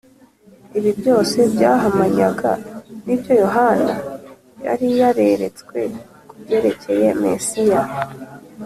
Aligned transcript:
Ibi 0.77 0.91
byose 0.99 1.37
byahamanyaga 1.53 2.51
n’ibyo 3.05 3.33
Yohana 3.43 3.95
yari 4.65 4.87
yareretswe 4.99 5.79
ku 6.27 6.33
byerekeye 6.41 7.07
Mesiya 7.23 7.81